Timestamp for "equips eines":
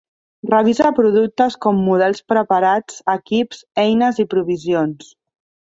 3.17-4.25